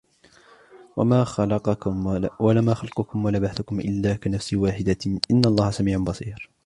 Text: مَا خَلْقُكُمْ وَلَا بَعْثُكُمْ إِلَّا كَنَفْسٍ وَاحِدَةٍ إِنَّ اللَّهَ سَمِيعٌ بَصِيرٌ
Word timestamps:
مَا 0.97 1.23
خَلْقُكُمْ 1.23 2.05
وَلَا 3.15 3.39
بَعْثُكُمْ 3.39 3.79
إِلَّا 3.79 4.13
كَنَفْسٍ 4.15 4.53
وَاحِدَةٍ 4.53 5.19
إِنَّ 5.31 5.41
اللَّهَ 5.45 5.71
سَمِيعٌ 5.71 5.97
بَصِيرٌ 5.99 6.49